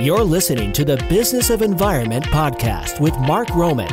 [0.00, 3.88] You're listening to the Business of Environment podcast with Mark Roman.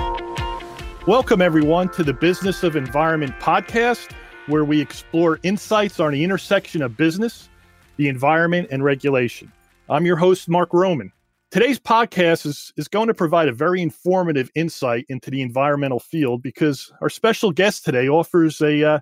[1.05, 4.11] Welcome, everyone, to the Business of Environment podcast,
[4.47, 7.49] where we explore insights on the intersection of business,
[7.97, 9.51] the environment, and regulation.
[9.89, 11.11] I'm your host, Mark Roman.
[11.51, 16.41] Today's podcast is, is going to provide a very informative insight into the environmental field
[16.41, 18.99] because our special guest today offers a, uh,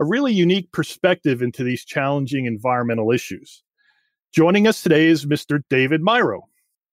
[0.00, 3.62] a really unique perspective into these challenging environmental issues.
[4.32, 5.60] Joining us today is Mr.
[5.70, 6.42] David Mairo.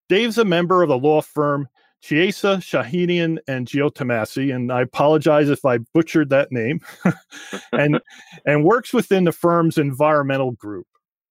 [0.09, 1.70] Dave's a member of the law firm
[2.02, 6.81] Chiesa, Shahinian, and Giotomasi, and I apologize if I butchered that name,
[7.72, 8.00] and
[8.48, 10.88] and works within the firm's environmental group.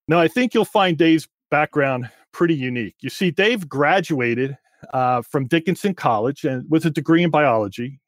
[0.06, 2.94] Now, I think you'll find Dave's background pretty unique.
[3.00, 4.56] You see, Dave graduated
[4.94, 7.98] uh, from Dickinson College and with a degree in biology.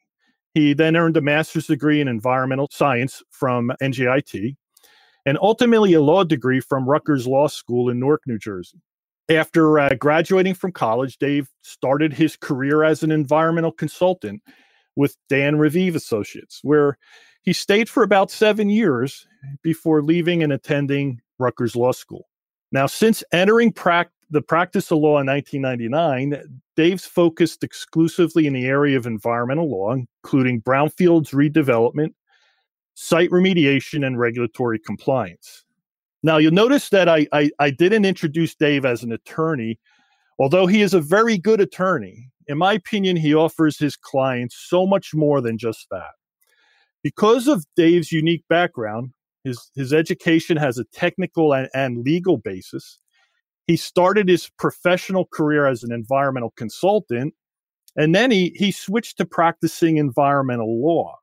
[0.54, 4.56] He then earned a master's degree in environmental science from NJIT
[5.26, 8.80] and ultimately a law degree from Rutgers Law School in Newark, New Jersey.
[9.30, 14.42] After uh, graduating from college, Dave started his career as an environmental consultant
[14.96, 16.98] with Dan Raviv Associates, where
[17.42, 19.26] he stayed for about seven years
[19.62, 22.26] before leaving and attending Rutgers Law School.
[22.72, 23.72] Now, since entering
[24.30, 29.94] the practice of law in 1999, Dave's focused exclusively in the area of environmental law,
[29.94, 32.14] including brownfields redevelopment,
[33.00, 35.64] site remediation, and regulatory compliance.
[36.24, 39.78] Now, you'll notice that I, I, I didn't introduce Dave as an attorney,
[40.40, 42.28] although he is a very good attorney.
[42.48, 46.10] In my opinion, he offers his clients so much more than just that.
[47.04, 49.12] Because of Dave's unique background,
[49.44, 52.98] his, his education has a technical and, and legal basis.
[53.68, 57.32] He started his professional career as an environmental consultant,
[57.96, 61.16] and then he, he switched to practicing environmental law.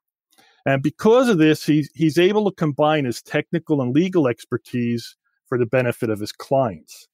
[0.66, 5.16] And because of this, he's, he's able to combine his technical and legal expertise
[5.48, 7.08] for the benefit of his clients.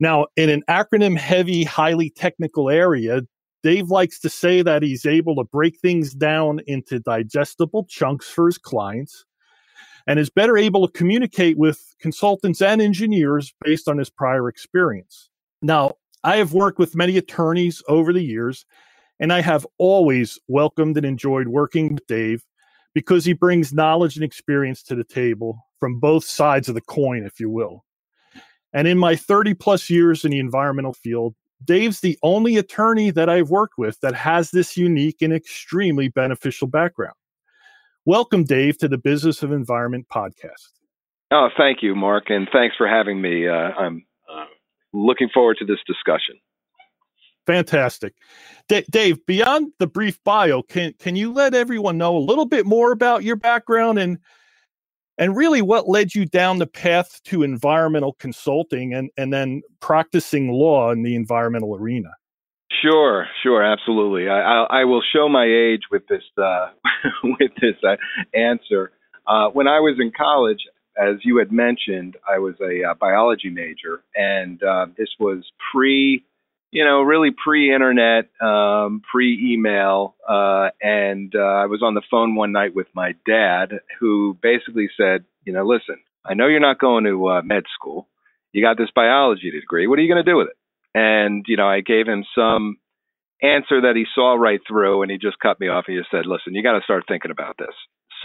[0.00, 3.22] Now, in an acronym heavy, highly technical area,
[3.62, 8.46] Dave likes to say that he's able to break things down into digestible chunks for
[8.46, 9.24] his clients
[10.06, 15.28] and is better able to communicate with consultants and engineers based on his prior experience.
[15.60, 15.92] Now,
[16.24, 18.64] I have worked with many attorneys over the years,
[19.18, 22.44] and I have always welcomed and enjoyed working with Dave
[22.94, 27.24] because he brings knowledge and experience to the table from both sides of the coin,
[27.24, 27.84] if you will.
[28.72, 31.34] And in my 30 plus years in the environmental field,
[31.64, 36.68] Dave's the only attorney that I've worked with that has this unique and extremely beneficial
[36.68, 37.14] background.
[38.06, 40.70] Welcome, Dave, to the Business of Environment podcast.
[41.30, 43.46] Oh, thank you, Mark, and thanks for having me.
[43.46, 44.46] Uh, I'm uh,
[44.92, 46.36] looking forward to this discussion.
[47.46, 48.14] Fantastic.
[48.68, 52.66] D- Dave, beyond the brief bio, can can you let everyone know a little bit
[52.66, 54.18] more about your background and
[55.18, 60.50] and really what led you down the path to environmental consulting and and then practicing
[60.50, 62.10] law in the environmental arena?
[62.82, 64.28] Sure, sure, absolutely.
[64.28, 66.68] I, I, I will show my age with this uh,
[67.24, 67.96] with this uh,
[68.34, 68.92] answer.
[69.26, 70.60] Uh, when I was in college,
[70.96, 76.24] as you had mentioned, I was a uh, biology major, and uh, this was pre
[76.72, 82.52] you know, really pre-internet, um, pre-email, uh, and uh, I was on the phone one
[82.52, 87.04] night with my dad, who basically said, you know, listen, I know you're not going
[87.04, 88.08] to uh, med school.
[88.52, 89.86] You got this biology degree.
[89.86, 90.56] What are you going to do with it?
[90.94, 92.76] And you know, I gave him some
[93.42, 95.84] answer that he saw right through, and he just cut me off.
[95.86, 97.74] He just said, listen, you got to start thinking about this.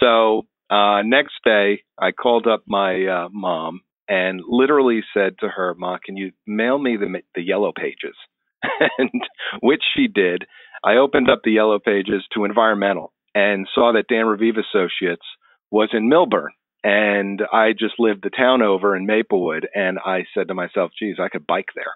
[0.00, 5.74] So uh, next day, I called up my uh, mom and literally said to her,
[5.74, 8.16] "Ma, can you mail me the the yellow pages?"
[8.98, 9.22] and
[9.62, 10.46] which she did.
[10.84, 15.26] I opened up the yellow pages to environmental and saw that Dan Raviv Associates
[15.70, 16.48] was in Millburn.
[16.84, 19.66] And I just lived the town over in Maplewood.
[19.74, 21.94] And I said to myself, geez, I could bike there.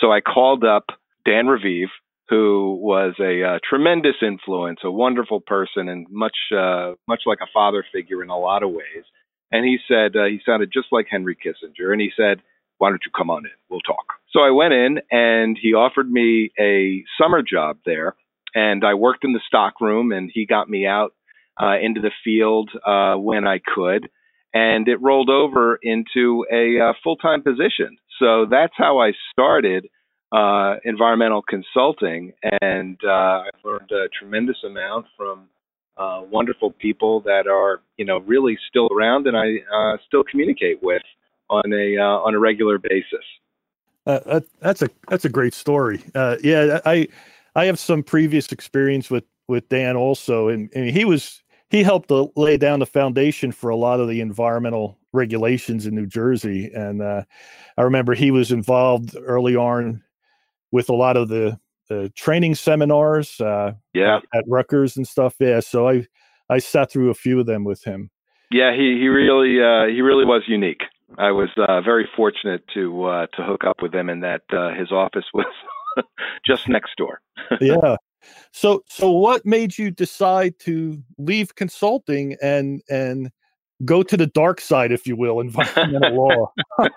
[0.00, 0.84] So I called up
[1.24, 1.86] Dan Raviv,
[2.28, 7.50] who was a uh, tremendous influence, a wonderful person, and much, uh, much like a
[7.52, 9.04] father figure in a lot of ways.
[9.50, 11.90] And he said, uh, he sounded just like Henry Kissinger.
[11.92, 12.42] And he said,
[12.76, 13.52] why don't you come on in?
[13.68, 14.17] We'll talk.
[14.32, 18.14] So I went in and he offered me a summer job there.
[18.54, 21.14] And I worked in the stock room and he got me out
[21.60, 24.08] uh, into the field uh, when I could.
[24.54, 27.98] And it rolled over into a uh, full time position.
[28.18, 29.88] So that's how I started
[30.32, 32.32] uh, environmental consulting.
[32.60, 35.48] And uh, I've learned a tremendous amount from
[35.96, 41.02] uh, wonderful people that are, you know, really still around and I still communicate with
[41.50, 43.24] on a on a regular basis.
[44.08, 46.02] Uh, that's a that's a great story.
[46.14, 47.06] Uh, yeah, I
[47.54, 52.08] I have some previous experience with with Dan also, and, and he was he helped
[52.08, 56.70] to lay down the foundation for a lot of the environmental regulations in New Jersey.
[56.72, 57.24] And uh,
[57.76, 60.02] I remember he was involved early on
[60.70, 61.58] with a lot of the,
[61.88, 63.40] the training seminars.
[63.40, 65.34] Uh, yeah, at, at Rutgers and stuff.
[65.38, 66.06] Yeah, so I
[66.48, 68.10] I sat through a few of them with him.
[68.50, 70.82] Yeah, he he really uh, he really was unique.
[71.16, 74.74] I was uh, very fortunate to uh, to hook up with him, and that uh,
[74.74, 75.46] his office was
[76.46, 77.20] just next door.
[77.60, 77.96] yeah.
[78.52, 83.30] So so what made you decide to leave consulting and and
[83.84, 86.52] go to the dark side, if you will, environmental law?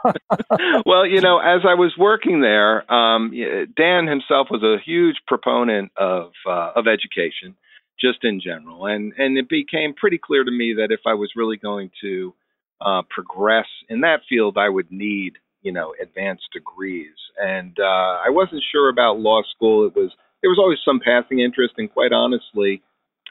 [0.86, 3.32] well, you know, as I was working there, um,
[3.78, 7.56] Dan himself was a huge proponent of uh, of education,
[8.00, 11.32] just in general, and and it became pretty clear to me that if I was
[11.36, 12.34] really going to
[12.84, 18.30] uh, progress in that field, I would need you know advanced degrees, and uh, I
[18.30, 19.86] wasn't sure about law school.
[19.86, 20.12] It was
[20.42, 22.82] there was always some passing interest, and quite honestly,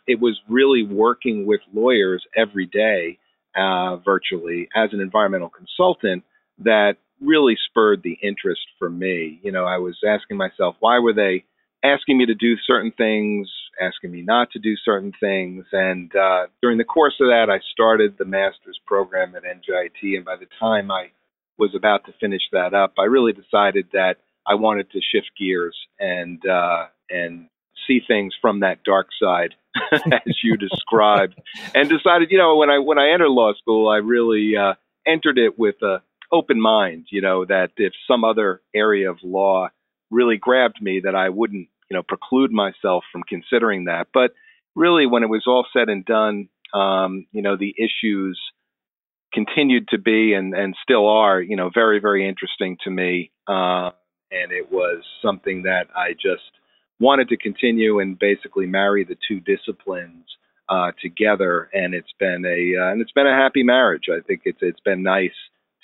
[0.06, 3.18] it was really working with lawyers every day,
[3.56, 6.24] uh, virtually as an environmental consultant
[6.58, 9.40] that really spurred the interest for me.
[9.42, 11.44] You know, I was asking myself, why were they
[11.84, 13.48] asking me to do certain things,
[13.80, 15.64] asking me not to do certain things.
[15.72, 20.16] And uh, during the course of that, I started the master's program at NJIT.
[20.16, 21.10] And by the time I
[21.58, 24.16] was about to finish that up, I really decided that
[24.46, 27.48] I wanted to shift gears and uh, and
[27.86, 29.54] see things from that dark side,
[29.92, 31.40] as you described,
[31.74, 34.74] and decided, you know, when I when I entered law school, I really uh,
[35.06, 37.06] entered it with a open mind.
[37.10, 39.68] You know, that if some other area of law
[40.10, 44.08] really grabbed me that I wouldn't, you know, preclude myself from considering that.
[44.14, 44.32] But
[44.74, 48.40] really, when it was all said and done, um, you know, the issues
[49.32, 53.30] continued to be and, and still are, you know, very, very interesting to me.
[53.46, 53.90] Uh,
[54.30, 56.42] and it was something that I just
[57.00, 60.24] wanted to continue and basically marry the two disciplines
[60.68, 61.68] uh, together.
[61.72, 64.04] And it's been a uh, and it's been a happy marriage.
[64.08, 65.30] I think it's it's been nice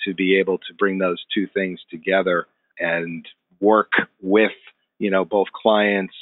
[0.05, 2.47] to be able to bring those two things together
[2.79, 3.27] and
[3.59, 4.51] work with
[4.99, 6.13] you know both clients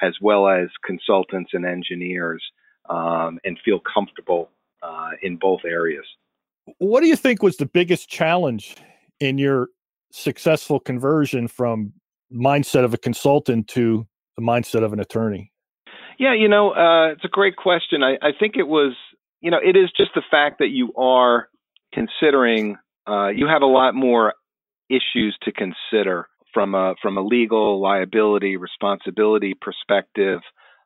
[0.00, 2.42] as well as consultants and engineers
[2.88, 4.50] um, and feel comfortable
[4.82, 6.04] uh, in both areas.
[6.78, 8.76] What do you think was the biggest challenge
[9.20, 9.68] in your
[10.12, 11.92] successful conversion from
[12.32, 15.52] mindset of a consultant to the mindset of an attorney?
[16.18, 18.02] Yeah, you know, uh, it's a great question.
[18.02, 18.94] I, I, think it was,
[19.40, 21.48] you know, it is just the fact that you are
[21.92, 22.76] considering,
[23.08, 24.34] uh, you have a lot more
[24.90, 30.40] issues to consider from a from a legal liability responsibility perspective,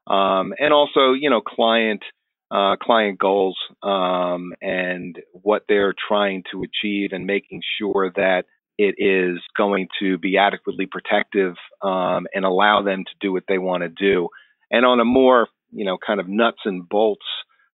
[0.07, 2.03] um, and also you know client
[2.51, 8.45] uh, client goals um, and what they're trying to achieve, and making sure that
[8.79, 13.59] it is going to be adequately protective um, and allow them to do what they
[13.59, 14.29] want to do.
[14.71, 17.27] And on a more you know kind of nuts and bolts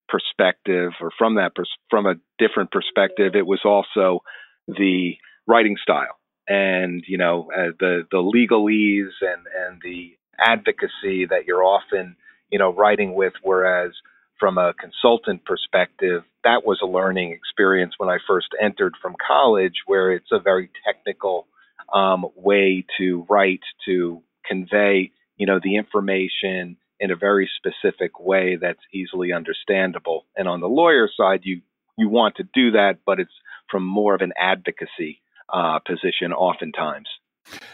[0.08, 4.20] perspective, or from that pers- from a different perspective, it was also
[4.66, 5.14] the
[5.46, 6.17] writing style
[6.48, 12.16] and you know uh, the the legalese and and the advocacy that you're often
[12.50, 13.92] you know writing with whereas
[14.40, 19.74] from a consultant perspective that was a learning experience when I first entered from college
[19.86, 21.46] where it's a very technical
[21.92, 28.56] um, way to write to convey you know the information in a very specific way
[28.60, 30.26] that's easily understandable.
[30.36, 31.60] And on the lawyer side you
[31.98, 33.32] you want to do that but it's
[33.70, 35.20] from more of an advocacy
[35.52, 37.08] uh, position oftentimes.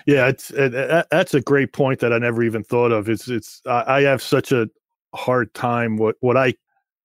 [0.07, 0.73] Yeah, it's it,
[1.11, 3.09] that's a great point that I never even thought of.
[3.09, 4.69] It's it's I have such a
[5.15, 6.55] hard time what what I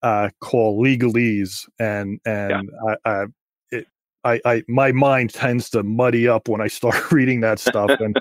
[0.03, 2.95] uh, call legalese, and and yeah.
[3.05, 3.25] I, I,
[3.71, 3.87] it,
[4.23, 8.15] I, I my mind tends to muddy up when I start reading that stuff, and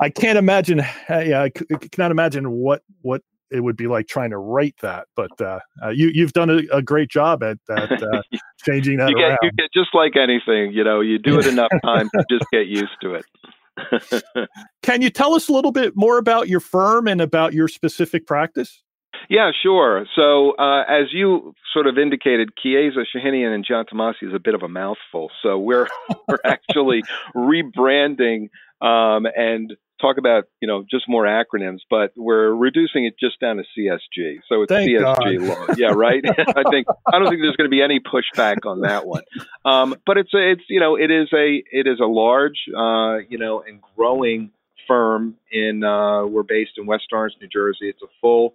[0.00, 0.82] I can't imagine.
[1.08, 1.50] Yeah, I
[1.90, 5.06] cannot imagine what what it would be like trying to write that.
[5.16, 8.22] But uh, uh, you you've done a, a, great job at, at uh,
[8.64, 9.38] changing that you get.
[9.42, 12.66] You get just like anything, you know, you do it enough times, you just get
[12.66, 14.48] used to it.
[14.82, 18.26] Can you tell us a little bit more about your firm and about your specific
[18.26, 18.82] practice?
[19.28, 20.06] Yeah, sure.
[20.16, 24.62] So, uh, as you sort of indicated, Chiesa, Shahinian, and Giantomasi is a bit of
[24.62, 25.30] a mouthful.
[25.42, 25.88] So, we're
[26.28, 27.02] we're actually
[27.34, 28.48] rebranding
[28.80, 33.56] um, and talk about you know just more acronyms, but we're reducing it just down
[33.56, 34.38] to CSG.
[34.48, 35.68] So it's Thank CSG God.
[35.68, 35.74] law.
[35.76, 36.22] Yeah, right.
[36.38, 39.22] I think I don't think there's going to be any pushback on that one.
[39.64, 43.18] Um, but it's a, it's you know it is a it is a large uh,
[43.28, 44.50] you know and growing
[44.88, 47.88] firm in uh, we're based in West Orange, New Jersey.
[47.88, 48.54] It's a full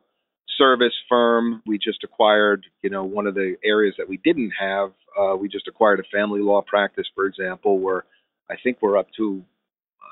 [0.58, 1.62] service firm.
[1.66, 4.92] We just acquired you know one of the areas that we didn't have.
[5.18, 8.04] Uh, we just acquired a family law practice, for example, where
[8.50, 9.44] I think we're up to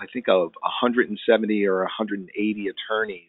[0.02, 3.22] I think of 170 or 180 attorneys.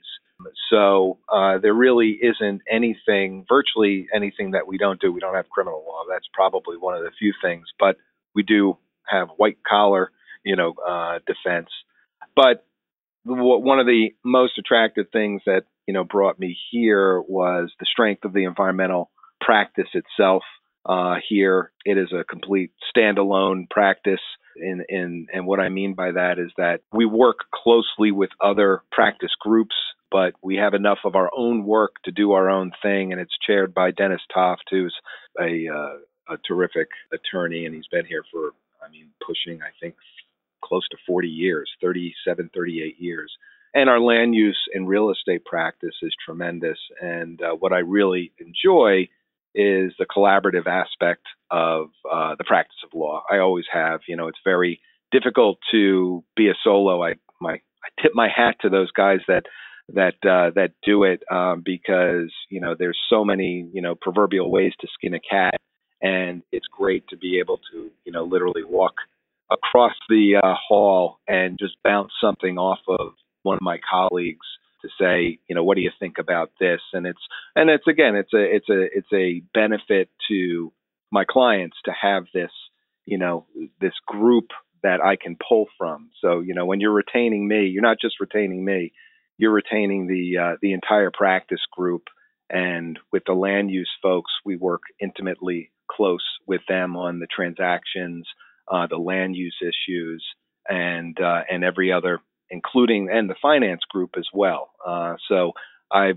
[0.70, 5.12] So uh, there really isn't anything, virtually anything that we don't do.
[5.12, 6.02] We don't have criminal law.
[6.08, 7.96] That's probably one of the few things, but
[8.34, 10.10] we do have white collar,
[10.44, 11.68] you know, uh, defense.
[12.34, 12.66] But
[13.24, 18.24] one of the most attractive things that you know brought me here was the strength
[18.24, 20.42] of the environmental practice itself.
[20.86, 24.20] Uh, here, it is a complete standalone practice.
[24.56, 28.82] In, in, and what I mean by that is that we work closely with other
[28.92, 29.74] practice groups,
[30.10, 33.12] but we have enough of our own work to do our own thing.
[33.12, 34.94] And it's chaired by Dennis Toft, who's
[35.40, 38.50] a, uh, a terrific attorney, and he's been here for,
[38.84, 39.94] I mean, pushing, I think,
[40.64, 43.32] close to 40 years, 37, 38 years.
[43.74, 46.78] And our land use and real estate practice is tremendous.
[47.00, 49.08] And uh, what I really enjoy
[49.54, 53.22] is the collaborative aspect of uh, the practice of law.
[53.30, 54.00] I always have.
[54.08, 54.80] You know, it's very
[55.12, 57.02] difficult to be a solo.
[57.04, 59.44] I my I tip my hat to those guys that
[59.92, 64.50] that uh, that do it um, because you know there's so many you know proverbial
[64.50, 65.60] ways to skin a cat,
[66.02, 68.94] and it's great to be able to you know literally walk
[69.50, 74.46] across the uh, hall and just bounce something off of one of my colleagues
[74.84, 76.80] to say, you know, what do you think about this?
[76.92, 77.20] And it's
[77.56, 80.72] and it's again, it's a it's a it's a benefit to
[81.10, 82.50] my clients to have this,
[83.06, 83.46] you know,
[83.80, 84.50] this group
[84.82, 86.10] that I can pull from.
[86.20, 88.92] So, you know, when you're retaining me, you're not just retaining me,
[89.38, 92.02] you're retaining the uh, the entire practice group.
[92.50, 98.28] And with the land use folks, we work intimately close with them on the transactions,
[98.70, 100.24] uh, the land use issues,
[100.68, 102.20] and uh, and every other
[102.50, 104.70] including and the finance group as well.
[104.84, 105.52] Uh, so
[105.90, 106.14] I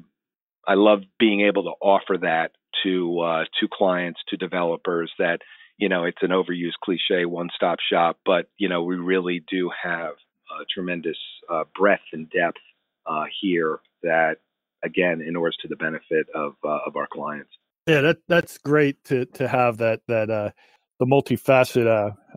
[0.67, 2.51] I love being able to offer that
[2.83, 5.11] to uh, to clients, to developers.
[5.19, 5.39] That
[5.77, 9.71] you know it's an overused cliche, one stop shop, but you know we really do
[9.83, 10.13] have
[10.61, 11.17] a tremendous
[11.49, 12.57] uh, breadth and depth
[13.05, 13.79] uh, here.
[14.03, 14.37] That
[14.83, 17.51] again, inures to the benefit of uh, of our clients.
[17.87, 20.51] Yeah, that that's great to to have that that uh,
[20.99, 21.87] the multifaceted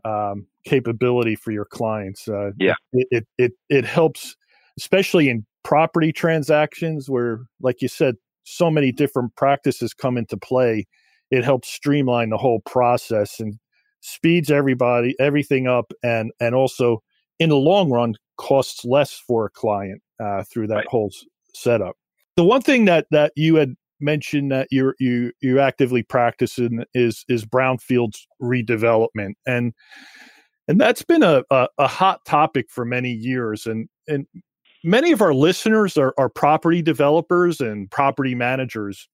[0.05, 2.29] uh, um, capability for your clients.
[2.29, 4.37] Uh, yeah, it, it, it it helps,
[4.79, 10.87] especially in property transactions where, like you said, so many different practices come into play.
[11.31, 13.59] It helps streamline the whole process and
[14.00, 17.02] speeds everybody everything up, and and also
[17.38, 20.88] in the long run costs less for a client uh, through that right.
[20.88, 21.11] whole
[21.55, 21.97] setup.
[22.37, 26.85] The one thing that that you had mentioned that you you you actively practice in
[26.95, 29.35] is is brownfields redevelopment.
[29.47, 29.73] And
[30.69, 33.66] and that's been a, a, a hot topic for many years.
[33.66, 34.26] And and
[34.85, 39.09] many of our listeners are, are property developers and property managers.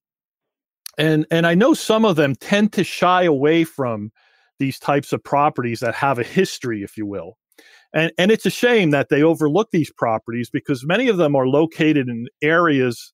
[0.98, 4.10] And and i know some of them tend to shy away from
[4.58, 7.36] these types of properties that have a history if you will.
[7.94, 11.46] And and it's a shame that they overlook these properties because many of them are
[11.46, 13.12] located in areas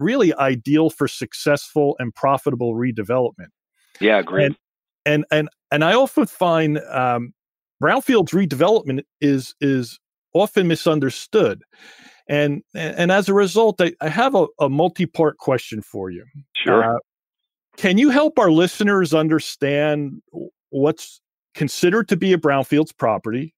[0.00, 3.48] really ideal for successful and profitable redevelopment
[4.00, 4.56] yeah great and
[5.06, 7.32] and and, and i often find um,
[7.82, 9.98] brownfields redevelopment is is
[10.34, 11.62] often misunderstood.
[12.28, 16.24] And and as a result, I, I have a, a multi-part question for you.
[16.54, 16.96] Sure.
[16.96, 16.98] Uh,
[17.76, 20.22] can you help our listeners understand
[20.70, 21.20] what's
[21.54, 23.54] considered to be a brownfields property?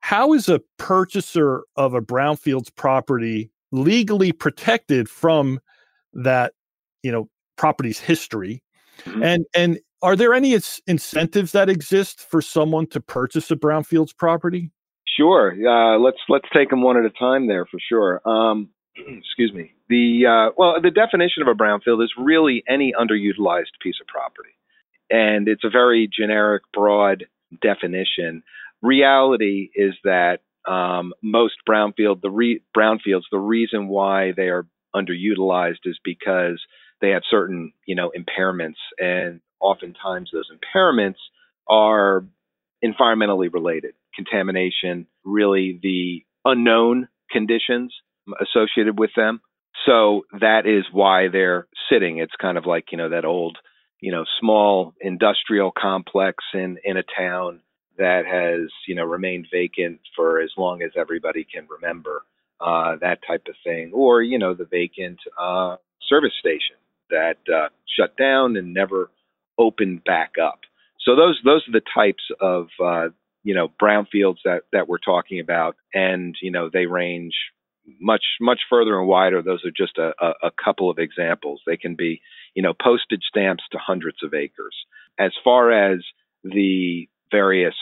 [0.00, 5.60] How is a purchaser of a brownfields property legally protected from
[6.12, 6.52] that,
[7.02, 8.62] you know, property's history?
[9.04, 9.22] Mm-hmm.
[9.22, 14.70] And and are there any incentives that exist for someone to purchase a brownfields property?
[15.16, 15.52] Sure.
[15.52, 18.26] Uh, let's let's take them one at a time there for sure.
[18.28, 19.72] Um, excuse me.
[19.88, 24.54] The uh, well, the definition of a brownfield is really any underutilized piece of property,
[25.10, 27.24] and it's a very generic, broad
[27.60, 28.42] definition.
[28.82, 35.86] Reality is that um, most brownfield the re- brownfields the reason why they are underutilized
[35.86, 36.60] is because
[37.00, 41.18] they have certain you know impairments and oftentimes those impairments
[41.68, 42.24] are
[42.84, 47.94] environmentally related contamination, really the unknown conditions
[48.40, 49.40] associated with them.
[49.86, 52.18] So that is why they're sitting.
[52.18, 53.58] It's kind of like, you know, that old,
[54.00, 57.60] you know, small industrial complex in, in a town
[57.98, 62.22] that has, you know, remained vacant for as long as everybody can remember,
[62.60, 63.92] uh, that type of thing.
[63.94, 65.76] Or, you know, the vacant uh,
[66.08, 66.76] service station
[67.10, 69.10] that uh, shut down and never
[69.58, 70.60] opened back up.
[71.04, 73.08] So those those are the types of uh,
[73.42, 77.34] you know brownfields that that we're talking about, and you know they range
[78.00, 79.42] much much further and wider.
[79.42, 81.60] Those are just a, a, a couple of examples.
[81.66, 82.20] They can be
[82.54, 84.76] you know postage stamps to hundreds of acres.
[85.18, 86.00] As far as
[86.44, 87.74] the various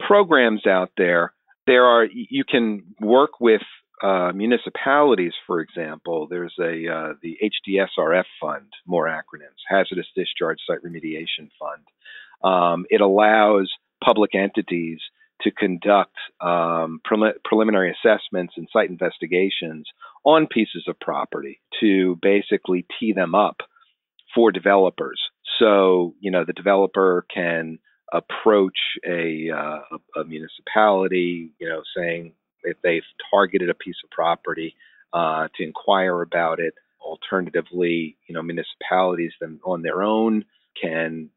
[0.00, 1.32] programs out there,
[1.66, 3.62] there are you can work with
[4.02, 10.82] uh, municipalities, for example, there's a uh, the HDSRF fund, more acronyms, Hazardous Discharge Site
[10.84, 11.82] Remediation Fund.
[12.44, 13.72] Um, it allows
[14.04, 15.00] public entities
[15.42, 17.00] to conduct um,
[17.44, 19.86] preliminary assessments and site investigations
[20.24, 23.56] on pieces of property to basically tee them up
[24.34, 25.20] for developers.
[25.58, 27.78] So, you know, the developer can
[28.12, 32.32] approach a, uh, a, municipality, you know, saying
[32.66, 34.74] if they've targeted a piece of property
[35.12, 36.74] uh, to inquire about it.
[37.00, 40.44] Alternatively, you know, municipalities then on their own
[40.80, 41.30] can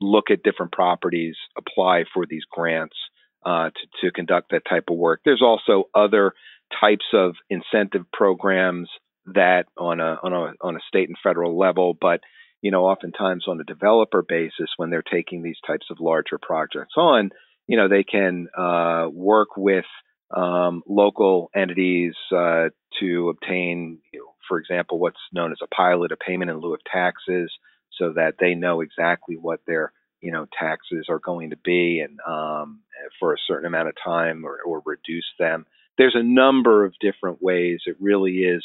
[0.00, 2.96] look at different properties, apply for these grants
[3.44, 5.20] uh, to, to conduct that type of work.
[5.24, 6.32] There's also other
[6.80, 8.88] types of incentive programs
[9.26, 12.20] that on a on a on a state and federal level, but
[12.64, 16.94] you know, oftentimes on a developer basis when they're taking these types of larger projects
[16.96, 17.30] on,
[17.66, 19.84] you know, they can uh, work with
[20.30, 22.68] um, local entities uh,
[23.00, 26.74] to obtain, you know, for example, what's known as a pilot, a payment in lieu
[26.74, 27.50] of taxes,
[27.98, 32.18] so that they know exactly what their you know taxes are going to be and
[32.26, 32.80] um,
[33.20, 35.66] for a certain amount of time or, or reduce them.
[35.96, 37.80] There's a number of different ways.
[37.86, 38.64] It really is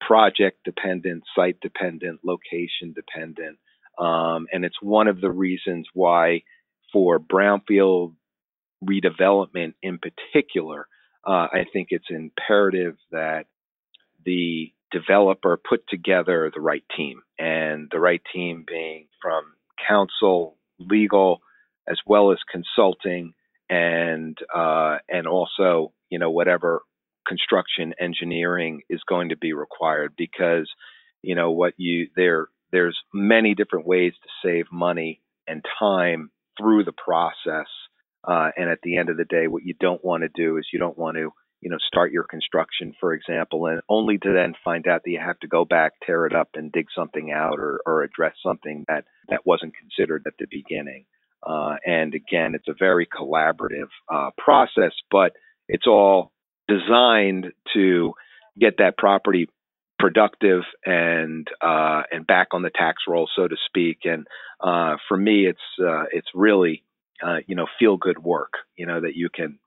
[0.00, 3.58] project dependent, site dependent, location dependent.
[3.98, 6.42] Um, and it's one of the reasons why,
[6.92, 8.14] for brownfield
[8.82, 10.88] redevelopment in particular,
[11.26, 13.46] uh, I think it's imperative that
[14.24, 19.44] the developer put together the right team, and the right team being from
[19.86, 21.40] counsel, legal,
[21.88, 23.34] as well as consulting,
[23.68, 26.82] and uh, and also you know whatever
[27.26, 30.68] construction engineering is going to be required because
[31.22, 36.84] you know what you there there's many different ways to save money and time through
[36.84, 37.66] the process
[38.24, 40.66] uh, and at the end of the day what you don't want to do is
[40.72, 44.54] you don't want to you know start your construction for example and only to then
[44.64, 47.58] find out that you have to go back tear it up and dig something out
[47.58, 51.04] or, or address something that that wasn't considered at the beginning
[51.46, 55.32] uh, and again it's a very collaborative uh, process but
[55.68, 56.32] it's all
[56.68, 58.12] designed to
[58.58, 59.48] get that property
[60.00, 63.98] productive and uh, and back on the tax roll, so to speak.
[64.04, 64.26] And
[64.60, 66.82] uh, for me, it's uh, it's really
[67.22, 68.54] uh, you know feel good work.
[68.76, 69.58] You know that you can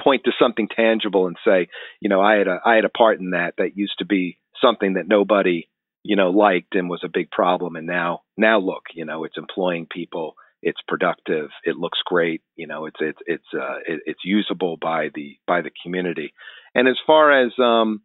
[0.00, 1.68] point to something tangible and say,
[2.00, 3.54] you know, I had a I had a part in that.
[3.58, 5.68] That used to be something that nobody
[6.02, 9.38] you know liked and was a big problem, and now now look, you know, it's
[9.38, 14.20] employing people it's productive, it looks great, you know, it's it's it's uh, it, it's
[14.24, 16.32] usable by the by the community.
[16.74, 18.00] And as far as um,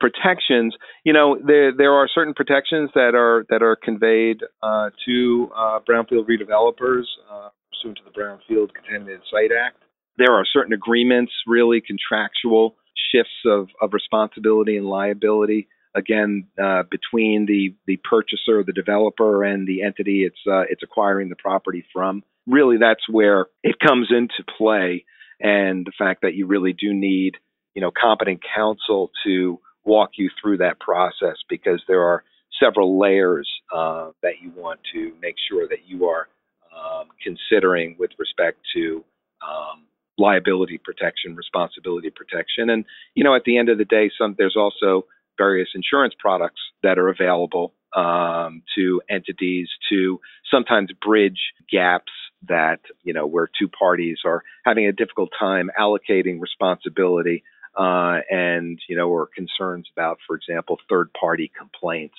[0.00, 5.50] protections, you know, there there are certain protections that are that are conveyed uh, to
[5.54, 9.82] uh, brownfield redevelopers uh, pursuant to the Brownfield Contaminated Site Act.
[10.16, 12.76] There are certain agreements, really contractual
[13.12, 19.66] shifts of, of responsibility and liability again uh, between the the purchaser, the developer, and
[19.66, 22.22] the entity it's uh, it's acquiring the property from.
[22.46, 25.04] Really, that's where it comes into play,
[25.40, 27.36] and the fact that you really do need
[27.74, 32.24] you know competent counsel to walk you through that process because there are
[32.62, 36.28] several layers uh, that you want to make sure that you are
[36.74, 39.04] um, considering with respect to
[39.42, 44.34] um, liability protection, responsibility protection, and you know at the end of the day, some
[44.38, 52.12] there's also various insurance products that are available um, to entities to sometimes bridge gaps
[52.48, 57.42] that you know where two parties are having a difficult time allocating responsibility
[57.76, 62.18] uh, and you know or concerns about for example third party complaints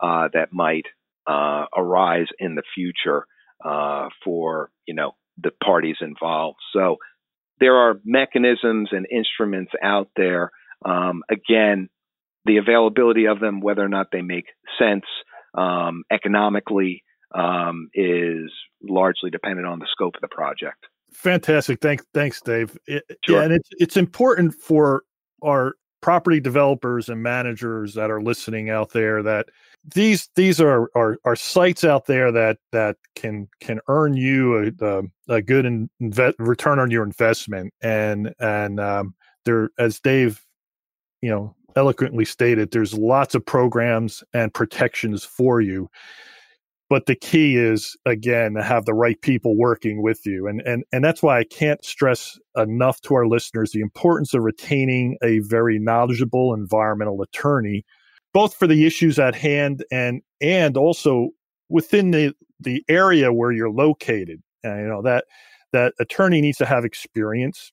[0.00, 0.86] uh, that might
[1.26, 3.26] uh, arise in the future
[3.64, 6.96] uh, for you know the parties involved so
[7.60, 10.50] there are mechanisms and instruments out there
[10.84, 11.88] um, again
[12.44, 14.46] the availability of them, whether or not they make
[14.78, 15.04] sense
[15.54, 17.02] um, economically,
[17.34, 18.50] um, is
[18.82, 20.86] largely dependent on the scope of the project.
[21.12, 21.80] Fantastic.
[21.80, 22.76] Thanks, thanks, Dave.
[22.86, 23.38] It, sure.
[23.38, 25.02] Yeah, and it's it's important for
[25.42, 29.46] our property developers and managers that are listening out there that
[29.94, 35.02] these these are are, are sites out there that that can can earn you a,
[35.28, 39.14] a, good inve- return on your investment and and um,
[39.44, 40.44] they're as Dave
[41.22, 45.88] you know eloquently stated, there's lots of programs and protections for you.
[46.88, 50.48] But the key is again to have the right people working with you.
[50.48, 54.42] And and and that's why I can't stress enough to our listeners the importance of
[54.42, 57.84] retaining a very knowledgeable environmental attorney,
[58.32, 61.30] both for the issues at hand and and also
[61.68, 64.42] within the the area where you're located.
[64.62, 65.24] And, you know that
[65.72, 67.72] that attorney needs to have experience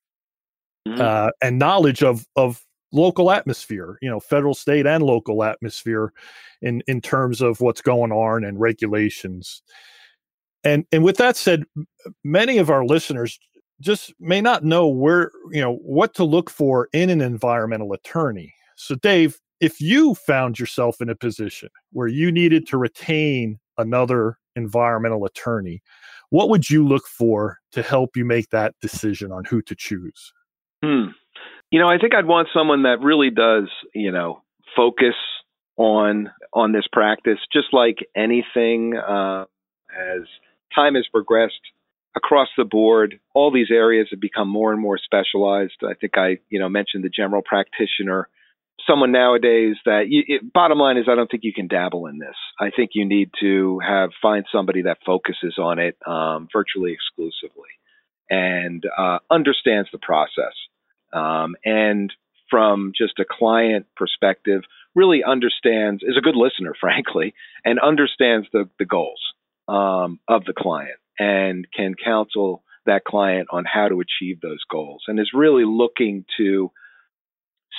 [0.87, 1.01] mm-hmm.
[1.01, 6.13] uh, and knowledge of of local atmosphere, you know, federal, state, and local atmosphere
[6.61, 9.61] in in terms of what's going on and regulations.
[10.63, 11.63] And and with that said,
[12.23, 13.39] many of our listeners
[13.79, 18.53] just may not know where, you know, what to look for in an environmental attorney.
[18.75, 24.37] So, Dave, if you found yourself in a position where you needed to retain another
[24.55, 25.81] environmental attorney,
[26.29, 30.33] what would you look for to help you make that decision on who to choose?
[30.83, 31.07] Hmm.
[31.71, 34.41] You know, I think I'd want someone that really does, you know,
[34.75, 35.15] focus
[35.75, 38.95] on on this practice, just like anything.
[38.95, 39.45] Uh,
[39.91, 40.21] as
[40.75, 41.53] time has progressed
[42.15, 45.77] across the board, all these areas have become more and more specialized.
[45.83, 48.27] I think I, you know, mentioned the general practitioner
[48.89, 52.19] someone nowadays that you, it, bottom line is I don't think you can dabble in
[52.19, 52.35] this.
[52.59, 57.69] I think you need to have find somebody that focuses on it um, virtually exclusively
[58.29, 60.53] and uh, understands the process.
[61.13, 62.11] Um, and
[62.49, 64.61] from just a client perspective,
[64.95, 69.21] really understands is a good listener, frankly, and understands the the goals
[69.67, 75.03] um, of the client and can counsel that client on how to achieve those goals
[75.07, 76.71] and is really looking to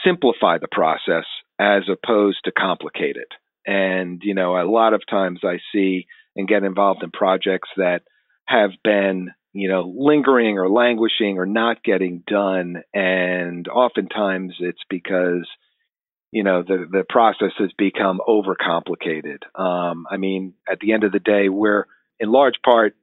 [0.05, 1.25] simplify the process
[1.59, 3.33] as opposed to complicate it.
[3.67, 6.07] And, you know, a lot of times I see
[6.37, 8.03] and get involved in projects that
[8.47, 12.83] have been, you know, lingering or languishing or not getting done.
[12.95, 15.47] And oftentimes it's because,
[16.31, 19.43] you know, the, the process has become overcomplicated.
[19.55, 21.87] Um, I mean, at the end of the day, we're
[22.21, 22.95] in large part,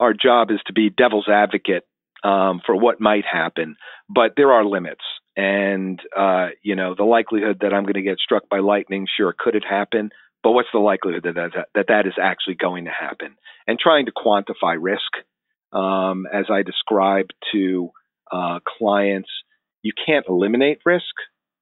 [0.00, 1.86] our job is to be devil's advocate
[2.24, 3.76] um, for what might happen,
[4.08, 5.02] but there are limits.
[5.38, 9.32] And, uh, you know, the likelihood that I'm going to get struck by lightning, sure,
[9.38, 10.10] could it happen?
[10.42, 13.36] But what's the likelihood that that, that, that is actually going to happen?
[13.64, 15.12] And trying to quantify risk,
[15.72, 17.90] um, as I describe to
[18.32, 19.28] uh, clients,
[19.82, 21.04] you can't eliminate risk,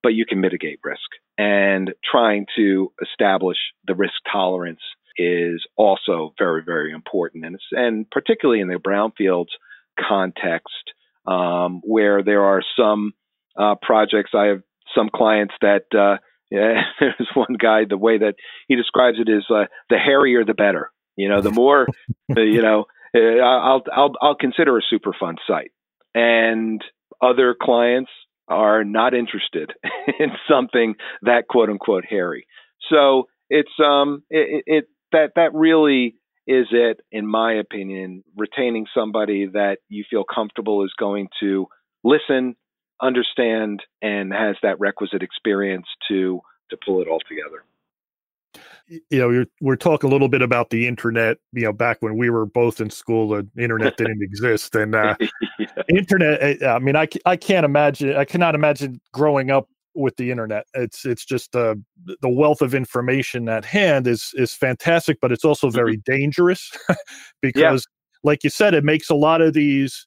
[0.02, 1.10] but you can mitigate risk.
[1.36, 4.80] And trying to establish the risk tolerance
[5.18, 7.44] is also very, very important.
[7.44, 9.52] And, and particularly in the brownfields
[10.00, 10.94] context,
[11.26, 13.12] um, where there are some
[13.58, 14.30] uh, projects.
[14.34, 14.62] I have
[14.94, 16.18] some clients that uh,
[16.50, 17.82] yeah, there's one guy.
[17.88, 18.34] The way that
[18.68, 20.90] he describes it is uh, the hairier the better.
[21.16, 21.86] You know, the more
[22.36, 22.84] you know.
[23.14, 25.70] Uh, I'll I'll I'll consider a Superfund site,
[26.14, 26.82] and
[27.22, 28.10] other clients
[28.48, 29.72] are not interested
[30.20, 32.46] in something that quote unquote hairy.
[32.90, 36.16] So it's um it, it that that really
[36.46, 41.66] is it in my opinion retaining somebody that you feel comfortable is going to
[42.04, 42.54] listen
[43.02, 47.64] understand and has that requisite experience to to pull it all together
[48.88, 52.16] you know we're, we're talking a little bit about the internet you know back when
[52.16, 55.14] we were both in school the internet didn't exist and uh,
[55.58, 55.66] yeah.
[55.88, 60.30] internet eh, i mean I, I can't imagine i cannot imagine growing up with the
[60.30, 61.74] internet it's it's just uh,
[62.20, 65.76] the wealth of information at hand is is fantastic but it's also mm-hmm.
[65.76, 66.70] very dangerous
[67.42, 68.28] because yeah.
[68.28, 70.06] like you said it makes a lot of these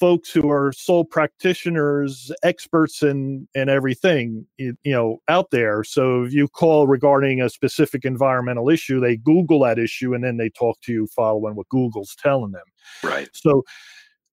[0.00, 5.84] folks who are sole practitioners, experts in in everything, you, you, know, out there.
[5.84, 10.38] So if you call regarding a specific environmental issue, they Google that issue and then
[10.38, 12.64] they talk to you following what Google's telling them.
[13.04, 13.28] Right.
[13.34, 13.62] So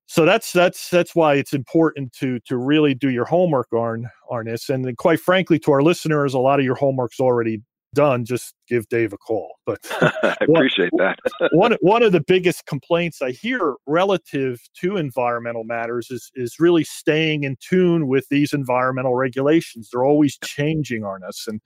[0.07, 4.45] so that's that's that's why it's important to to really do your homework on on
[4.45, 4.69] this.
[4.69, 7.61] And quite frankly, to our listeners, a lot of your homework's already
[7.97, 9.55] done, just give Dave a call.
[9.65, 11.49] But I appreciate one, that.
[11.51, 16.83] one one of the biggest complaints I hear relative to environmental matters is is really
[16.83, 19.89] staying in tune with these environmental regulations.
[19.91, 21.45] They're always changing on us.
[21.47, 21.59] And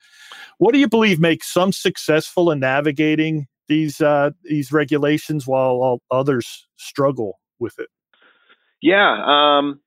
[0.56, 6.66] what do you believe makes some successful in navigating these uh, these regulations while others
[6.76, 7.88] struggle with it?
[8.80, 9.80] Yeah, um,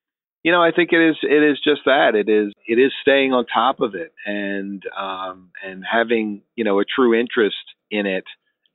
[0.46, 2.14] you know, I think it is it is just that.
[2.14, 6.80] It is it is staying on top of it and um, and having you know
[6.80, 7.56] a true interest
[7.90, 8.26] in it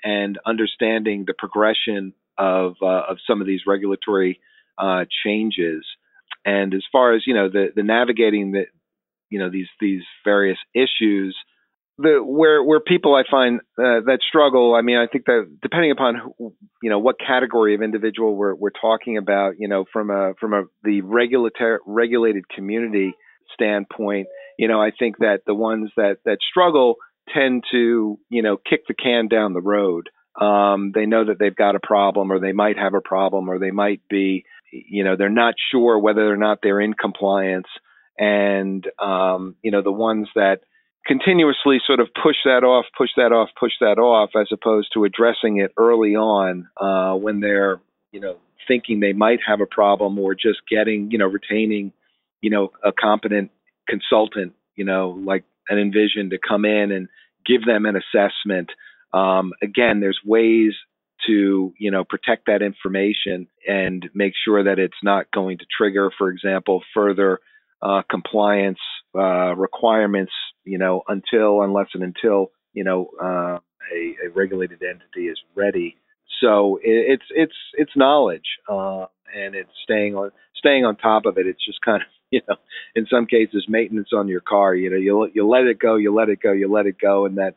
[0.02, 4.40] and understanding the progression of uh, of some of these regulatory
[4.78, 5.84] uh, changes.
[6.44, 8.64] And as far as you know, the the navigating the
[9.28, 11.36] you know these these various issues
[12.00, 14.74] the where where people I find uh, that struggle.
[14.74, 18.54] I mean, I think that depending upon who, you know what category of individual we're
[18.54, 23.14] we're talking about, you know, from a from a the regulatory regulated community
[23.54, 26.96] standpoint, you know, I think that the ones that that struggle
[27.34, 30.08] tend to you know kick the can down the road.
[30.40, 33.58] Um, they know that they've got a problem, or they might have a problem, or
[33.58, 37.66] they might be, you know, they're not sure whether or not they're in compliance.
[38.16, 40.60] And um, you know, the ones that
[41.06, 45.04] continuously sort of push that off, push that off, push that off, as opposed to
[45.04, 47.80] addressing it early on uh, when they're,
[48.12, 48.36] you know,
[48.68, 51.92] thinking they might have a problem or just getting, you know, retaining,
[52.40, 53.50] you know, a competent
[53.88, 57.08] consultant, you know, like an Envision to come in and
[57.46, 58.70] give them an assessment.
[59.12, 60.72] Um, again, there's ways
[61.26, 66.10] to you know protect that information and make sure that it's not going to trigger,
[66.16, 67.40] for example, further
[67.82, 68.78] uh, compliance
[69.14, 70.32] uh, requirements.
[70.64, 73.58] You know, until unless and until you know uh,
[73.94, 75.96] a, a, regulated entity is ready.
[76.40, 81.38] So it, it's it's it's knowledge uh, and it's staying on staying on top of
[81.38, 81.46] it.
[81.46, 82.56] It's just kind of you know
[82.94, 84.74] in some cases maintenance on your car.
[84.74, 87.26] You know you you let it go, you let it go, you let it go,
[87.26, 87.54] and that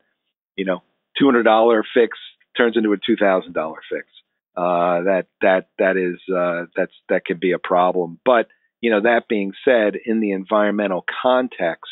[0.56, 0.82] you know
[1.18, 2.18] two hundred dollar fix
[2.58, 4.08] turns into a two thousand dollar fix.
[4.56, 8.20] Uh, that that that is uh, that's that can be a problem.
[8.24, 8.48] But
[8.82, 11.90] you know that being said, in the environmental context,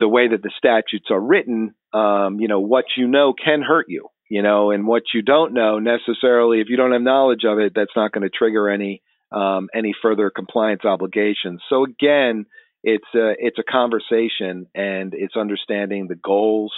[0.00, 3.86] the way that the statutes are written, um, you know what you know can hurt
[3.88, 4.08] you.
[4.30, 7.72] You know, and what you don't know necessarily, if you don't have knowledge of it,
[7.74, 11.62] that's not going to trigger any um, any further compliance obligations.
[11.68, 12.44] So again,
[12.82, 16.72] it's a it's a conversation and it's understanding the goals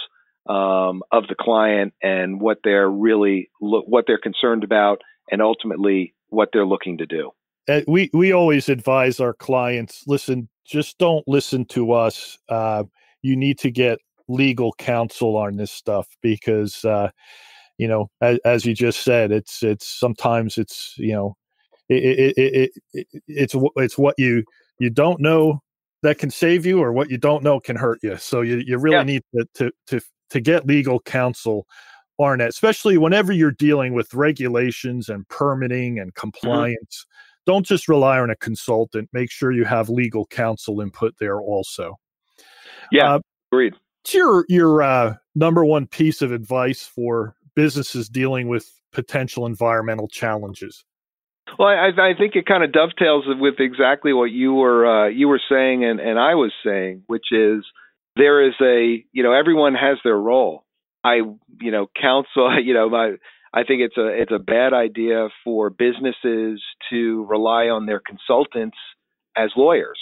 [0.47, 6.13] um, of the client and what they're really lo- what they're concerned about, and ultimately
[6.29, 7.31] what they're looking to do.
[7.69, 12.37] Uh, we we always advise our clients: listen, just don't listen to us.
[12.49, 12.83] Uh,
[13.21, 17.09] you need to get legal counsel on this stuff because, uh,
[17.77, 21.35] you know, as, as, you just said, it's it's sometimes it's you know,
[21.89, 24.43] it, it, it, it it's it's what you
[24.79, 25.61] you don't know
[26.03, 28.17] that can save you or what you don't know can hurt you.
[28.17, 29.03] So you, you really yeah.
[29.03, 31.67] need to, to, to to get legal counsel
[32.17, 36.19] on it, especially whenever you're dealing with regulations and permitting and mm-hmm.
[36.19, 37.05] compliance.
[37.05, 37.17] Mm-hmm.
[37.47, 39.09] Don't just rely on a consultant.
[39.13, 41.97] Make sure you have legal counsel input there also.
[42.91, 43.19] Yeah, uh,
[43.51, 43.73] agreed.
[44.01, 50.07] What's your your uh, number one piece of advice for businesses dealing with potential environmental
[50.07, 50.83] challenges?
[51.57, 55.27] Well, I, I think it kind of dovetails with exactly what you were uh, you
[55.27, 57.65] were saying and, and I was saying, which is
[58.15, 60.65] there is a you know everyone has their role.
[61.03, 61.15] I
[61.61, 63.15] you know counsel you know my
[63.53, 68.77] I think it's a it's a bad idea for businesses to rely on their consultants
[69.35, 69.99] as lawyers.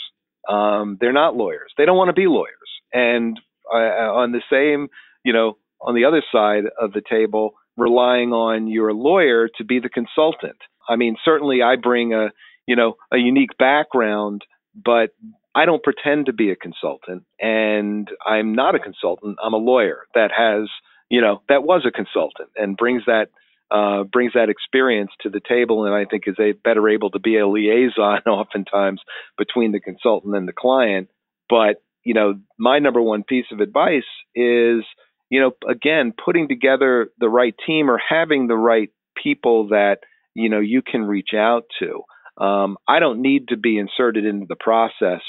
[0.48, 1.72] Um, they're not lawyers.
[1.78, 2.56] They don't want to be lawyers.
[2.94, 3.40] And
[3.72, 4.88] uh, on the same
[5.24, 9.80] you know on the other side of the table, relying on your lawyer to be
[9.80, 10.58] the consultant.
[10.90, 12.30] I mean, certainly I bring a
[12.68, 15.12] you know a unique background, but
[15.56, 19.38] I don't pretend to be a consultant, and I'm not a consultant.
[19.44, 20.70] I'm a lawyer that has,
[21.10, 23.30] you know, that was a consultant and brings that
[23.72, 27.20] uh, brings that experience to the table, and I think is a better able to
[27.20, 29.02] be a liaison oftentimes
[29.38, 31.10] between the consultant and the client.
[31.50, 34.04] But you know, my number one piece of advice
[34.36, 34.84] is,
[35.30, 38.90] you know, again, putting together the right team or having the right
[39.22, 39.98] people that
[40.34, 42.44] you know you can reach out to.
[42.44, 45.22] Um, I don't need to be inserted into the process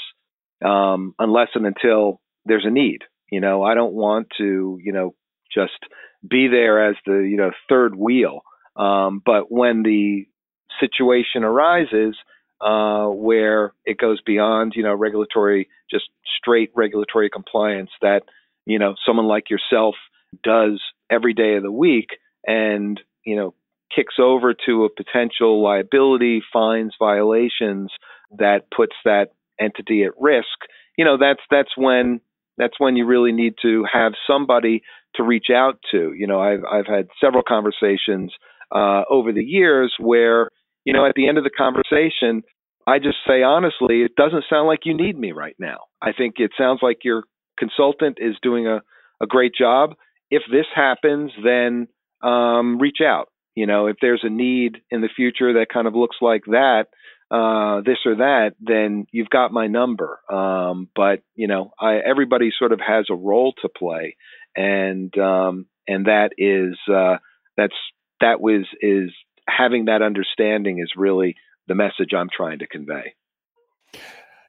[0.63, 2.99] um, unless and until there's a need.
[3.31, 5.15] You know, I don't want to, you know,
[5.53, 5.77] just
[6.27, 8.41] be there as the, you know, third wheel.
[8.75, 10.25] Um, but when the
[10.79, 12.15] situation arises
[12.63, 16.05] uh, where it goes beyond, you know, regulatory, just
[16.37, 18.21] straight regulatory compliance that,
[18.65, 19.95] you know, someone like yourself
[20.43, 22.09] does every day of the week
[22.45, 23.53] and, you know,
[23.93, 27.91] kicks over to a potential liability, fines, violations
[28.37, 30.47] that puts that entity at risk,
[30.97, 32.21] you know, that's that's when
[32.57, 34.81] that's when you really need to have somebody
[35.15, 36.13] to reach out to.
[36.13, 38.33] You know, I've I've had several conversations
[38.73, 40.49] uh, over the years where,
[40.85, 42.43] you know, at the end of the conversation,
[42.87, 45.79] I just say honestly, it doesn't sound like you need me right now.
[46.01, 47.23] I think it sounds like your
[47.57, 48.81] consultant is doing a,
[49.21, 49.91] a great job.
[50.29, 51.87] If this happens, then
[52.23, 53.27] um, reach out.
[53.55, 56.85] You know, if there's a need in the future that kind of looks like that,
[57.29, 60.19] uh, this or that, then you've got my number.
[60.31, 64.15] Um, but you know, I, everybody sort of has a role to play,
[64.55, 67.17] and um, and that is uh,
[67.57, 67.75] that's
[68.21, 69.11] that was is
[69.47, 71.35] having that understanding is really
[71.67, 73.13] the message I'm trying to convey.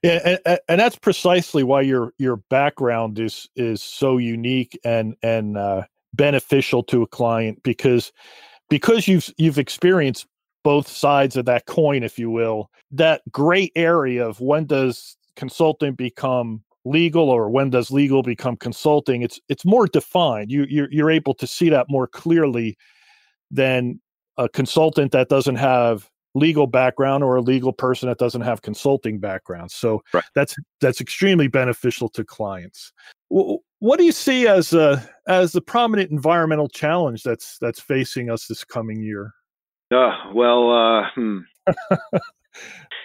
[0.03, 5.57] Yeah, and, and that's precisely why your your background is is so unique and and
[5.57, 8.13] uh, beneficial to a client because
[8.69, 10.27] because you've you've experienced
[10.65, 15.95] both sides of that coin, if you will, that gray area of when does consulting
[15.95, 21.13] become legal or when does legal become consulting it's it's more defined you you're, you're
[21.13, 22.77] able to see that more clearly
[23.53, 24.01] than
[24.39, 29.19] a consultant that doesn't have legal background or a legal person that doesn't have consulting
[29.19, 30.25] background so right.
[30.35, 32.93] that's that's extremely beneficial to clients
[33.29, 38.47] what do you see as a as the prominent environmental challenge that's that's facing us
[38.47, 39.35] this coming year
[39.93, 41.39] uh, well, uh, hmm.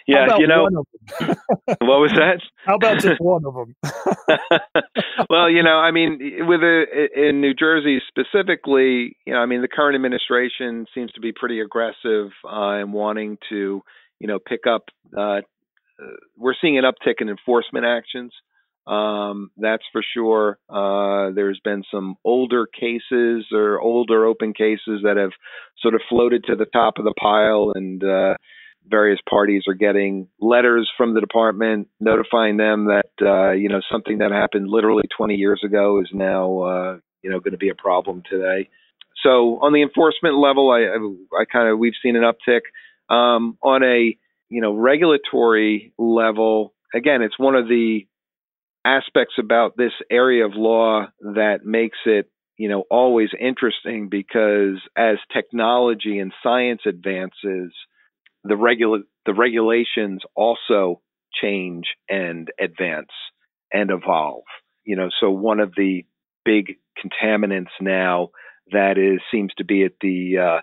[0.07, 0.67] yeah, you know,
[1.19, 2.41] what was that?
[2.65, 3.75] How about just one of them?
[5.29, 9.61] well, you know, I mean, with a, in New Jersey specifically, you know, I mean,
[9.61, 13.81] the current administration seems to be pretty aggressive uh, in wanting to,
[14.19, 14.85] you know, pick up.
[15.17, 15.41] Uh,
[16.37, 18.31] we're seeing an uptick in enforcement actions.
[18.87, 20.59] Um, that's for sure.
[20.69, 25.31] Uh, there's been some older cases or older open cases that have
[25.81, 28.35] sort of floated to the top of the pile, and uh,
[28.89, 34.19] various parties are getting letters from the department notifying them that uh, you know something
[34.19, 37.75] that happened literally 20 years ago is now uh, you know going to be a
[37.75, 38.69] problem today.
[39.23, 42.61] So on the enforcement level, I, I, I kind of we've seen an uptick.
[43.09, 44.17] Um, on a
[44.49, 48.05] you know regulatory level, again, it's one of the
[48.85, 55.17] aspects about this area of law that makes it you know always interesting because as
[55.33, 57.73] technology and science advances
[58.47, 61.01] the regula- the regulations also
[61.33, 63.11] change and advance
[63.71, 64.43] and evolve.
[64.85, 66.05] You know so one of the
[66.45, 68.29] big contaminants now
[68.71, 70.61] that is seems to be at the uh,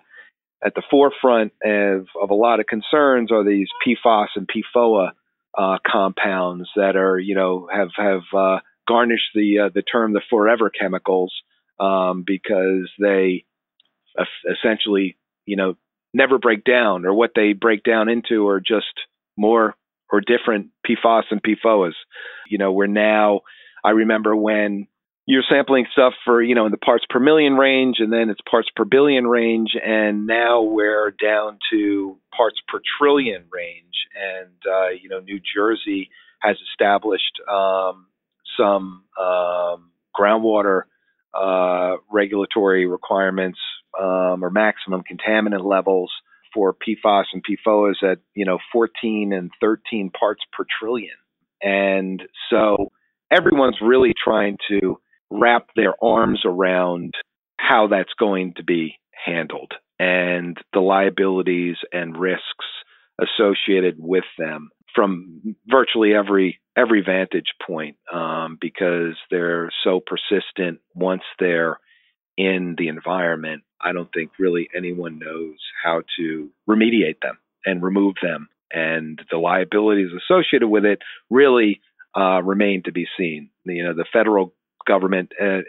[0.65, 5.11] at the forefront of, of a lot of concerns are these PFAS and PFOA
[5.57, 10.21] uh, compounds that are, you know, have have uh, garnished the uh, the term the
[10.29, 11.33] forever chemicals
[11.79, 13.45] um, because they
[14.49, 15.75] essentially, you know,
[16.15, 18.85] never break down, or what they break down into are just
[19.37, 19.75] more
[20.09, 21.93] or different PFAS and PFOAs.
[22.49, 23.41] You know, we're now.
[23.83, 24.87] I remember when
[25.27, 28.41] you're sampling stuff for you know in the parts per million range and then it's
[28.49, 34.89] parts per billion range and now we're down to parts per trillion range and uh,
[34.89, 38.05] you know new jersey has established um,
[38.57, 40.83] some um, groundwater
[41.33, 43.59] uh, regulatory requirements
[43.99, 46.11] um, or maximum contaminant levels
[46.53, 51.15] for PFAS and PFOAs at you know 14 and 13 parts per trillion,
[51.61, 52.91] and so
[53.31, 54.99] everyone's really trying to
[55.31, 57.13] wrap their arms around
[57.57, 62.43] how that's going to be handled and the liabilities and risks
[63.19, 71.23] associated with them from virtually every every vantage point um, because they're so persistent once
[71.39, 71.79] they're
[72.37, 73.63] in the environment.
[73.81, 79.37] I don't think really anyone knows how to remediate them and remove them, and the
[79.37, 81.81] liabilities associated with it really
[82.15, 83.49] uh, remain to be seen.
[83.65, 84.53] You know, the federal
[84.87, 85.59] government, uh,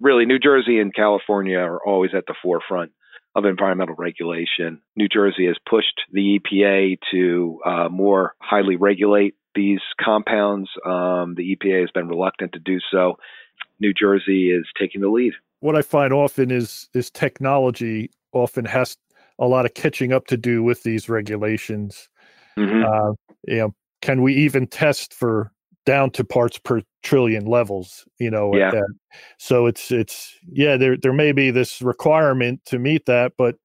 [0.00, 2.92] really New Jersey and California are always at the forefront
[3.34, 4.80] of environmental regulation.
[4.96, 10.68] New Jersey has pushed the EPA to uh, more highly regulate these compounds.
[10.84, 13.16] Um, the EPA has been reluctant to do so.
[13.80, 15.32] New Jersey is taking the lead.
[15.62, 18.96] What I find often is is technology often has
[19.38, 22.08] a lot of catching up to do with these regulations.
[22.58, 22.84] Mm-hmm.
[22.84, 23.12] Uh,
[23.46, 25.52] you know, can we even test for
[25.86, 28.70] down to parts per trillion levels you know yeah.
[29.38, 33.56] so it's it's yeah there there may be this requirement to meet that but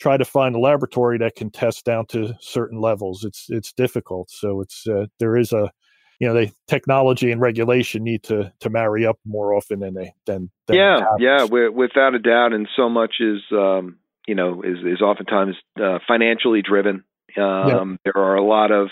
[0.00, 4.30] try to find a laboratory that can test down to certain levels it's it's difficult
[4.30, 5.70] so it's uh, there is a
[6.18, 10.12] you know the technology and regulation need to to marry up more often than they
[10.26, 14.78] than, than yeah yeah without a doubt and so much is um you know is
[14.84, 17.04] is oftentimes uh, financially driven
[17.36, 17.96] um yeah.
[18.04, 18.88] there are a lot of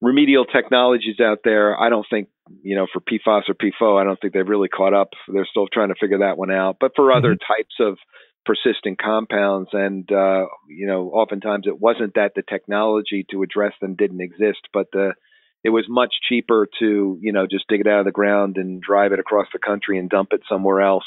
[0.00, 1.78] remedial technologies out there.
[1.78, 2.28] I don't think,
[2.62, 5.10] you know, for PFAS or PFO, I don't think they've really caught up.
[5.32, 6.76] They're still trying to figure that one out.
[6.80, 7.52] But for other mm-hmm.
[7.52, 7.98] types of
[8.44, 13.96] persistent compounds, and uh, you know, oftentimes it wasn't that the technology to address them
[13.96, 15.12] didn't exist, but the
[15.64, 18.80] it was much cheaper to you know just dig it out of the ground and
[18.82, 21.04] drive it across the country and dump it somewhere else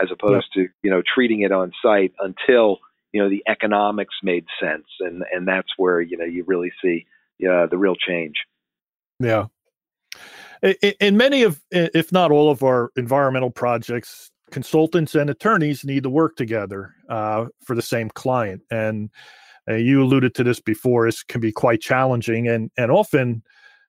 [0.00, 2.78] as opposed to you know treating it on site until
[3.12, 7.06] you know the economics made sense and and that's where you know you really see
[7.42, 8.36] uh, the real change.
[9.20, 9.46] Yeah.
[11.00, 16.10] In many of, if not all of our environmental projects, consultants and attorneys need to
[16.10, 18.62] work together uh, for the same client.
[18.70, 19.10] And
[19.68, 21.06] uh, you alluded to this before.
[21.06, 23.42] It can be quite challenging, and and often,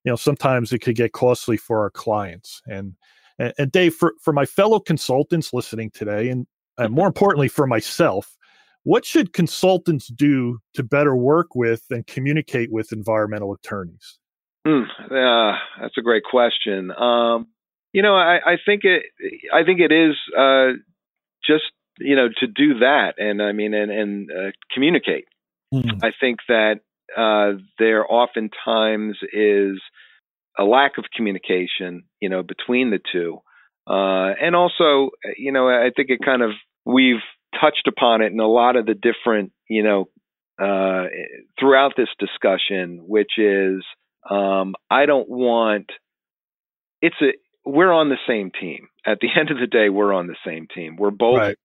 [0.06, 2.62] you know, sometimes it could get costly for our clients.
[2.68, 2.94] And
[3.38, 7.68] and, and Dave, for for my fellow consultants listening today, and, and more importantly for
[7.68, 8.38] myself,
[8.84, 14.20] what should consultants do to better work with and communicate with environmental attorneys?
[14.66, 16.92] Mm, uh, that's a great question.
[16.92, 17.48] Um,
[17.94, 19.06] you know, I, I, think it.
[19.54, 20.78] I think it is uh,
[21.46, 21.64] just
[22.00, 25.26] you know to do that, and I mean, and, and uh, communicate.
[25.74, 26.04] Mm.
[26.04, 26.82] I think that
[27.16, 29.82] uh, there oftentimes is
[30.58, 33.40] a lack of communication, you know, between the two,
[33.88, 36.52] uh, and also, you know, I think it kind of
[36.86, 37.24] we've
[37.60, 40.10] touched upon it in a lot of the different, you know,
[40.60, 41.08] uh,
[41.60, 43.84] throughout this discussion, which is
[44.30, 45.92] Um, I don't want
[47.02, 47.34] it's a
[47.66, 48.88] we're on the same team.
[49.06, 50.96] At the end of the day, we're on the same team.
[50.98, 51.58] We're both right.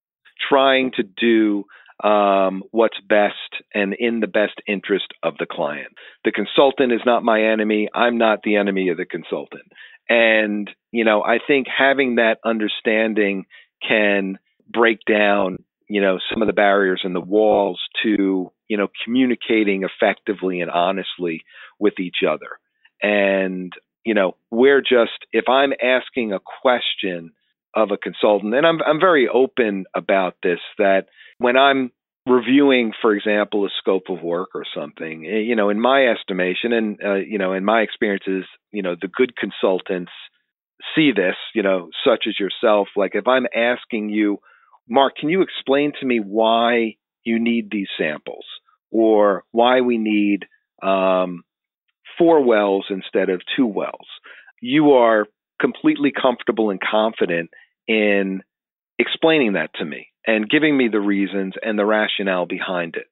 [0.49, 1.65] trying to do
[2.03, 3.35] um, what's best
[3.75, 5.93] and in the best interest of the client.
[6.25, 7.89] The consultant is not my enemy.
[7.95, 9.73] I'm not the enemy of the consultant.
[10.09, 13.47] And, you know, I think having that understanding
[13.87, 14.39] can
[14.69, 19.85] break down, you know, some of the barriers and the walls to, you know, communicating
[19.85, 21.43] effectively and honestly
[21.79, 22.59] with each other.
[23.03, 23.73] And,
[24.05, 27.33] you know, we're just, if I'm asking a question
[27.75, 31.07] of a consultant, and I'm, I'm very open about this, that
[31.39, 31.91] when I'm
[32.27, 36.73] reviewing, for example, a scope of work or something, eh, you know, in my estimation
[36.73, 40.13] and, uh, you know, in my experiences, you know, the good consultants
[40.95, 42.89] see this, you know, such as yourself.
[42.97, 44.39] Like if I'm asking you,
[44.89, 48.45] Mark, can you explain to me why you need these samples
[48.91, 50.47] or why we need
[50.83, 51.43] um,
[52.19, 54.09] four wells instead of two wells?
[54.61, 55.27] You are
[55.61, 57.51] completely comfortable and confident
[57.87, 58.43] in
[58.99, 63.07] explaining that to me and giving me the reasons and the rationale behind it.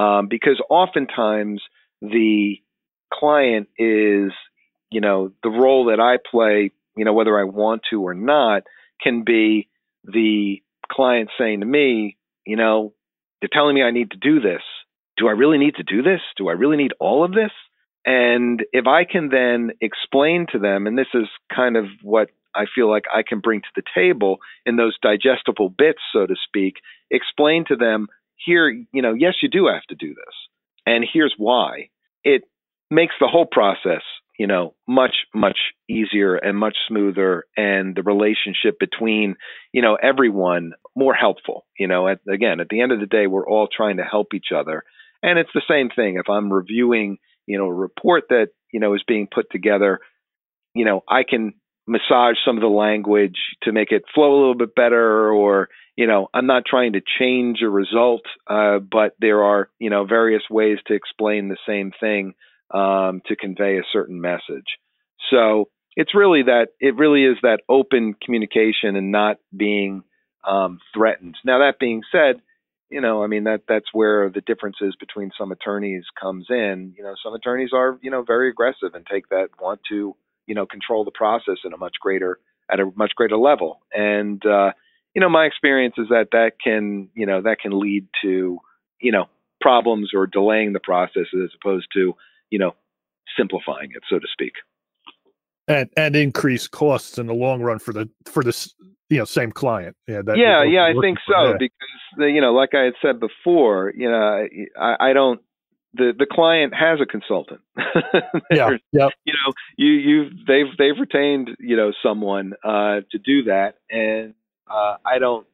[0.00, 1.62] Um, because oftentimes
[2.00, 2.56] the
[3.12, 4.32] client is,
[4.90, 8.64] you know, the role that I play, you know, whether I want to or not,
[9.02, 9.68] can be
[10.04, 12.16] the client saying to me,
[12.46, 12.92] you know,
[13.40, 14.62] they're telling me I need to do this.
[15.16, 16.20] Do I really need to do this?
[16.36, 17.50] Do I really need all of this?
[18.06, 22.64] And if I can then explain to them, and this is kind of what I
[22.72, 26.74] feel like I can bring to the table in those digestible bits, so to speak,
[27.10, 30.34] explain to them here, you know, yes, you do have to do this.
[30.86, 31.88] And here's why.
[32.22, 32.42] It
[32.90, 34.02] makes the whole process,
[34.38, 39.34] you know, much, much easier and much smoother and the relationship between,
[39.72, 41.66] you know, everyone more helpful.
[41.78, 44.28] You know, at, again, at the end of the day, we're all trying to help
[44.32, 44.84] each other.
[45.22, 46.16] And it's the same thing.
[46.16, 50.00] If I'm reviewing, you know, a report that, you know, is being put together,
[50.74, 51.54] you know, I can
[51.86, 56.04] massage some of the language to make it flow a little bit better or you
[56.04, 60.42] know i'm not trying to change a result uh, but there are you know various
[60.50, 62.34] ways to explain the same thing
[62.72, 64.78] um, to convey a certain message.
[65.30, 70.02] So it's really that it really is that open communication and not being
[70.46, 71.36] um, threatened.
[71.44, 72.42] Now that being said
[72.90, 76.94] you know i mean that that's where the differences between some attorneys comes in.
[76.96, 80.16] You know some attorneys are you know very aggressive and take that want to
[80.46, 82.38] you know control the process in a much greater
[82.70, 83.80] at a much greater level.
[83.92, 84.72] And uh,
[85.14, 88.58] you know my experience is that that can you know that can lead to
[89.00, 89.26] you know
[89.60, 92.14] problems or delaying the process as opposed to
[92.50, 92.74] you know
[93.36, 94.52] simplifying it so to speak.
[95.68, 98.74] And and increase costs in the long run for the for this
[99.08, 101.78] you know same client yeah that, yeah yeah i think so because
[102.16, 104.46] the, you know like i had said before you know
[104.78, 105.40] i i don't
[105.96, 107.60] the the client has a consultant.
[108.50, 109.08] yeah, yeah.
[109.24, 114.34] You know, you you they've they've retained you know someone uh, to do that, and
[114.70, 115.46] uh, I don't.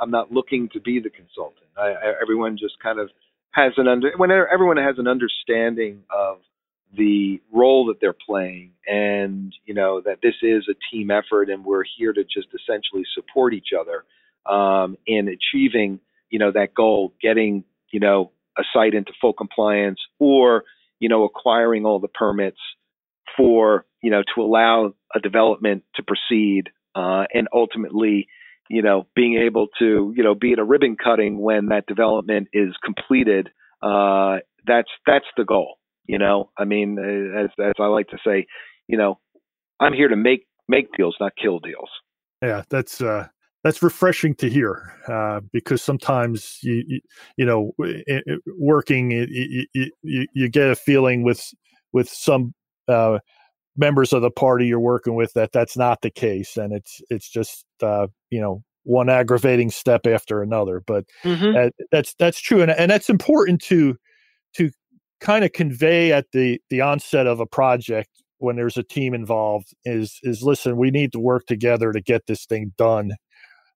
[0.00, 1.66] I'm not looking to be the consultant.
[1.76, 3.08] I, I, everyone just kind of
[3.52, 6.38] has an under when everyone has an understanding of
[6.94, 11.64] the role that they're playing, and you know that this is a team effort, and
[11.64, 14.04] we're here to just essentially support each other
[14.52, 20.00] um, in achieving you know that goal, getting you know a site into full compliance
[20.18, 20.64] or,
[20.98, 22.58] you know, acquiring all the permits
[23.36, 28.28] for, you know, to allow a development to proceed uh, and ultimately,
[28.68, 32.48] you know, being able to, you know, be at a ribbon cutting when that development
[32.52, 33.50] is completed.
[33.82, 35.76] Uh, that's that's the goal.
[36.08, 38.46] You know, I mean, uh, as as I like to say,
[38.88, 39.18] you know,
[39.80, 41.88] I'm here to make make deals, not kill deals.
[42.42, 43.28] Yeah, that's uh,
[43.66, 47.00] that's refreshing to hear uh, because sometimes you, you,
[47.36, 51.52] you know it, it, working it, you, you get a feeling with
[51.92, 52.54] with some
[52.86, 53.18] uh,
[53.76, 57.28] members of the party you're working with that that's not the case and it's it's
[57.28, 61.68] just uh, you know one aggravating step after another but mm-hmm.
[61.90, 63.96] that's that's true and, and that's important to
[65.26, 69.74] kind of convey at the the onset of a project when there's a team involved
[69.84, 73.10] is is listen we need to work together to get this thing done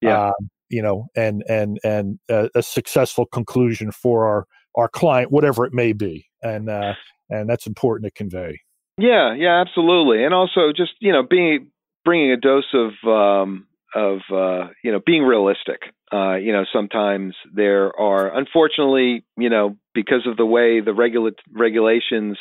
[0.01, 0.29] yeah.
[0.29, 0.33] Uh,
[0.71, 4.47] you know, and and and a, a, successful conclusion for our
[4.77, 6.95] our client, whatever it may be, and uh,
[7.29, 8.61] and that's important to convey.
[8.97, 11.71] Yeah, yeah, absolutely, and also just you know being
[12.05, 15.81] bringing a dose of um, of uh, you know being realistic.
[16.13, 21.31] Uh, you know, sometimes there are, unfortunately, you know, because of the way the regula-
[21.53, 22.37] regulations,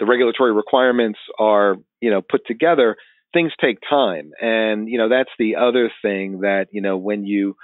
[0.00, 2.96] the regulatory requirements are, you know, put together,
[3.32, 4.32] things take time.
[4.40, 7.54] And, you know, that's the other thing that, you know, when you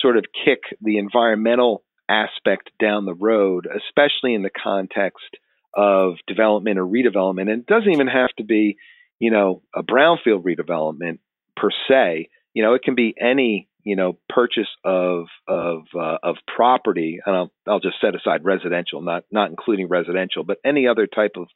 [0.00, 5.36] sort of kick the environmental aspect down the road, especially in the context
[5.74, 7.50] of development or redevelopment.
[7.50, 8.76] And it doesn't even have to be,
[9.18, 11.18] you know, a brownfield redevelopment
[11.56, 12.28] per se.
[12.54, 17.36] You know, it can be any you know purchase of of uh, of property, and
[17.36, 21.48] I'll I'll just set aside residential, not not including residential, but any other type of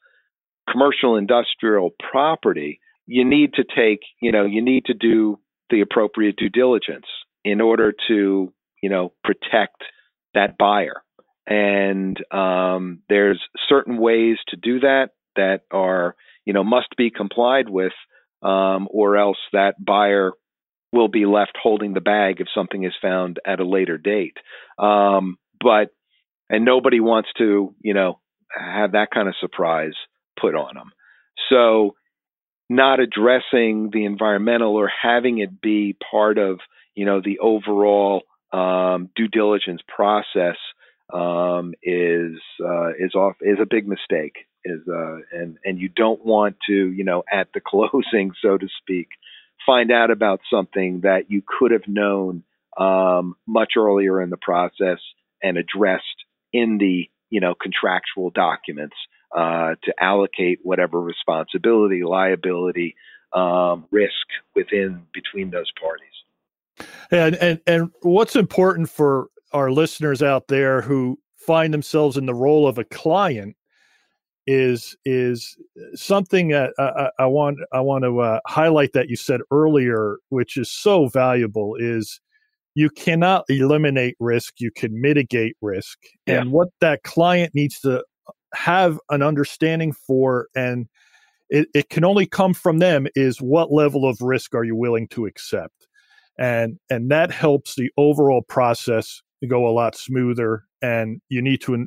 [0.70, 2.80] commercial industrial property.
[3.06, 5.38] You need to take, you know, you need to do
[5.70, 7.06] the appropriate due diligence
[7.44, 9.82] in order to, you know, protect
[10.34, 11.02] that buyer.
[11.46, 17.70] And um, there's certain ways to do that that are, you know, must be complied
[17.70, 17.92] with,
[18.42, 20.32] um, or else that buyer
[20.92, 24.36] will be left holding the bag if something is found at a later date.
[24.78, 25.90] Um, but
[26.50, 28.20] and nobody wants to, you know,
[28.50, 29.92] have that kind of surprise
[30.40, 30.92] put on them.
[31.50, 31.94] So,
[32.70, 36.60] not addressing the environmental or having it be part of,
[36.94, 38.22] you know, the overall
[38.52, 40.56] um, due diligence process
[41.12, 44.46] um, is uh, is off is a big mistake.
[44.64, 48.68] Is uh, and and you don't want to you know at the closing, so to
[48.80, 49.08] speak,
[49.66, 52.42] find out about something that you could have known
[52.78, 54.98] um, much earlier in the process
[55.42, 56.04] and addressed
[56.52, 58.96] in the you know contractual documents
[59.36, 62.94] uh, to allocate whatever responsibility, liability,
[63.32, 64.12] um, risk
[64.54, 66.88] within between those parties.
[67.10, 72.34] And and and what's important for our listeners out there who find themselves in the
[72.34, 73.56] role of a client
[74.50, 75.58] is is
[75.94, 80.56] something that I, I want I want to uh, highlight that you said earlier, which
[80.56, 81.76] is so valuable.
[81.78, 82.18] Is
[82.74, 86.40] you cannot eliminate risk, you can mitigate risk, yeah.
[86.40, 88.02] and what that client needs to
[88.54, 90.88] have an understanding for, and
[91.50, 95.08] it, it can only come from them is what level of risk are you willing
[95.08, 95.86] to accept,
[96.38, 101.86] and and that helps the overall process go a lot smoother and you need to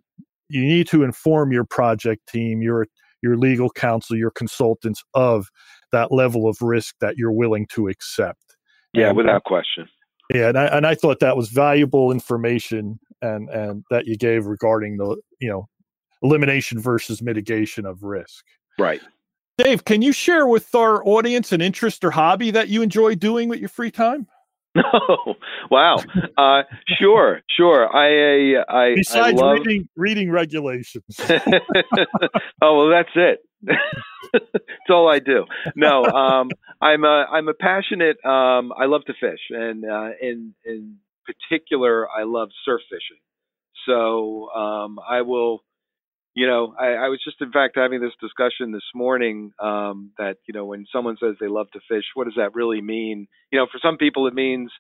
[0.51, 2.87] you need to inform your project team your
[3.21, 5.47] your legal counsel your consultants of
[5.91, 8.57] that level of risk that you're willing to accept.
[8.93, 9.87] Yeah and, without question.
[10.33, 14.45] Yeah and I, and I thought that was valuable information and and that you gave
[14.45, 15.67] regarding the you know
[16.21, 18.45] elimination versus mitigation of risk.
[18.77, 19.01] Right.
[19.57, 23.49] Dave can you share with our audience an interest or hobby that you enjoy doing
[23.49, 24.27] with your free time
[24.75, 25.35] No,
[25.69, 25.97] wow.
[26.37, 27.93] Uh, sure, sure.
[27.93, 29.59] I, uh, I besides I love...
[29.59, 31.19] reading reading regulations.
[32.61, 33.39] oh well, that's it.
[34.33, 35.45] That's all I do.
[35.75, 36.49] No, um,
[36.81, 38.17] I'm a I'm a passionate.
[38.25, 43.21] Um, I love to fish, and uh, in in particular, I love surf fishing.
[43.85, 45.63] So um, I will
[46.33, 50.37] you know, I, I, was just in fact having this discussion this morning um, that
[50.47, 53.27] you know when someone says they love to fish, what does that really mean?
[53.51, 54.71] You know, for some people it means,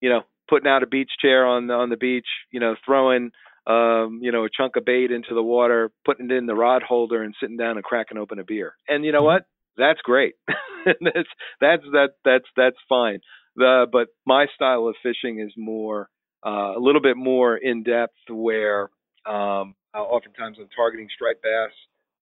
[0.00, 3.30] you know, putting out a beach chair on the, on the beach, you know, throwing
[3.66, 6.82] um, you know a chunk of bait into the water, putting it in the rod
[6.82, 8.74] holder, and sitting down and cracking open a beer.
[8.88, 9.26] And you know mm-hmm.
[9.26, 9.42] what?
[9.76, 10.34] That's great.
[10.86, 11.28] that's
[11.60, 13.18] that's that that's that's fine.
[13.56, 16.08] The, but my style of fishing is more
[16.46, 18.90] uh, a little bit more in depth, where
[19.26, 21.70] um, uh, oftentimes I'm targeting striped bass,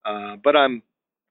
[0.05, 0.83] uh, but I'm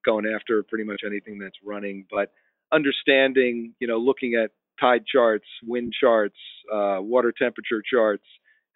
[0.04, 2.06] going after pretty much anything that's running.
[2.10, 2.32] But
[2.72, 6.36] understanding, you know, looking at tide charts, wind charts,
[6.72, 8.24] uh, water temperature charts,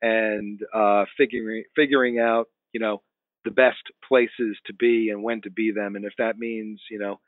[0.01, 3.03] and uh, figuring figuring out, you know,
[3.45, 6.99] the best places to be and when to be them, and if that means, you
[6.99, 7.21] know,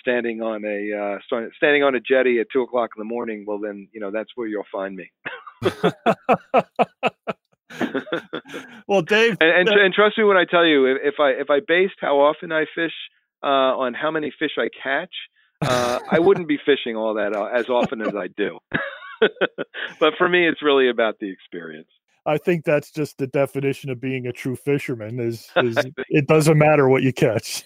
[0.00, 3.58] standing on a uh, standing on a jetty at two o'clock in the morning, well
[3.58, 5.10] then, you know, that's where you'll find me.
[8.86, 11.50] well, Dave, and, and, and, trust me when I tell you, if, if, I if
[11.50, 12.92] I based how often I fish
[13.42, 15.12] uh, on how many fish I catch,
[15.62, 18.58] uh, I wouldn't be fishing all that uh, as often as I do.
[20.00, 21.88] but for me, it's really about the experience.
[22.24, 25.20] I think that's just the definition of being a true fisherman.
[25.20, 25.76] Is, is
[26.08, 27.62] it doesn't matter what you catch.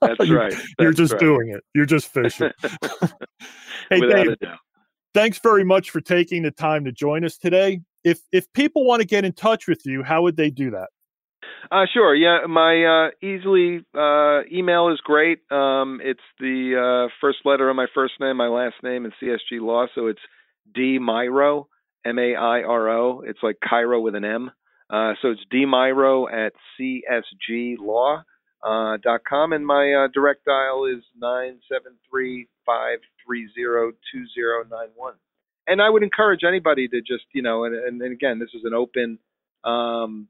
[0.00, 0.52] That's right.
[0.52, 1.20] That's You're just right.
[1.20, 1.64] doing it.
[1.74, 2.52] You're just fishing.
[3.90, 4.50] hey, Without Dave,
[5.14, 9.00] thanks very much for taking the time to join us today if if people want
[9.00, 10.88] to get in touch with you, how would they do that?
[11.70, 12.14] Uh, sure.
[12.14, 15.40] Yeah, my uh, easily uh, email is great.
[15.50, 19.60] Um, it's the uh, first letter of my first name, my last name, and CSG
[19.60, 19.86] Law.
[19.94, 20.20] So it's
[20.74, 21.66] D Mairo,
[22.04, 23.22] M A I R O.
[23.26, 24.50] It's like Cairo with an M.
[24.90, 28.22] Uh, so it's D Mairo at CSGLaw.
[28.62, 34.24] Uh, dot com and my direct dial is nine seven three five three zero two
[34.34, 35.12] zero nine one
[35.66, 38.62] and I would encourage anybody to just, you know, and, and, and again, this is
[38.64, 39.18] an open,
[39.64, 40.28] um,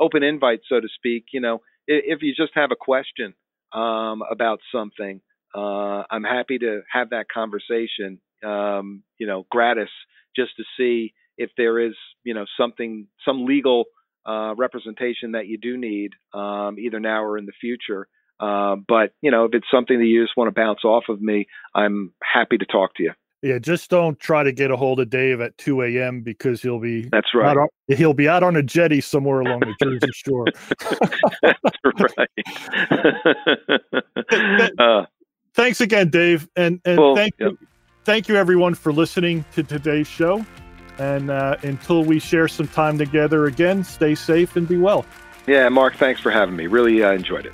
[0.00, 1.26] open invite, so to speak.
[1.32, 1.56] You know,
[1.86, 3.34] if, if you just have a question
[3.72, 5.20] um, about something,
[5.54, 8.20] uh, I'm happy to have that conversation.
[8.44, 9.90] Um, you know, gratis,
[10.34, 13.84] just to see if there is, you know, something, some legal
[14.26, 18.08] uh, representation that you do need, um, either now or in the future.
[18.40, 21.20] Uh, but you know, if it's something that you just want to bounce off of
[21.20, 23.12] me, I'm happy to talk to you.
[23.42, 26.20] Yeah, just don't try to get a hold of Dave at 2 a.m.
[26.20, 27.56] because he'll be that's right.
[27.56, 30.46] On, he'll be out on a jetty somewhere along the Jersey Shore.
[31.42, 31.58] that's
[34.30, 34.72] right.
[34.78, 35.06] uh,
[35.54, 37.50] Thanks again, Dave, and and well, thank yep.
[37.50, 37.58] you,
[38.04, 40.44] thank you everyone for listening to today's show.
[40.98, 45.04] And uh, until we share some time together again, stay safe and be well.
[45.46, 46.66] Yeah, Mark, thanks for having me.
[46.68, 47.52] Really uh, enjoyed it.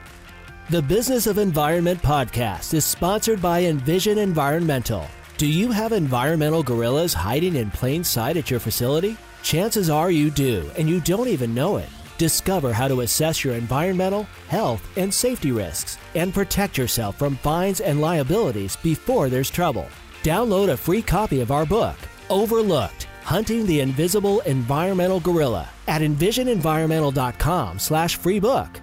[0.70, 5.06] The Business of Environment podcast is sponsored by Envision Environmental.
[5.38, 9.16] Do you have environmental gorillas hiding in plain sight at your facility?
[9.40, 11.88] Chances are you do, and you don't even know it.
[12.18, 17.80] Discover how to assess your environmental, health, and safety risks and protect yourself from fines
[17.80, 19.86] and liabilities before there's trouble.
[20.24, 21.94] Download a free copy of our book,
[22.30, 28.80] Overlooked Hunting the Invisible Environmental Gorilla at envisionenvironmental.com slash free book